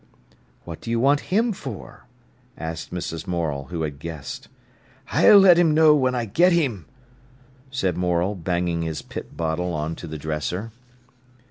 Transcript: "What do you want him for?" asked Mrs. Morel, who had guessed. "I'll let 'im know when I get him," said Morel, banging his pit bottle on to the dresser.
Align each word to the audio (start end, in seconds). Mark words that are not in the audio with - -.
"What 0.65 0.81
do 0.81 0.89
you 0.89 0.99
want 0.99 1.29
him 1.31 1.53
for?" 1.53 2.07
asked 2.57 2.91
Mrs. 2.91 3.27
Morel, 3.27 3.65
who 3.65 3.83
had 3.83 3.99
guessed. 3.99 4.47
"I'll 5.11 5.37
let 5.37 5.59
'im 5.59 5.75
know 5.75 5.93
when 5.93 6.15
I 6.15 6.25
get 6.25 6.51
him," 6.51 6.87
said 7.69 7.95
Morel, 7.95 8.33
banging 8.33 8.81
his 8.81 9.03
pit 9.03 9.37
bottle 9.37 9.75
on 9.75 9.93
to 9.97 10.07
the 10.07 10.17
dresser. 10.17 10.71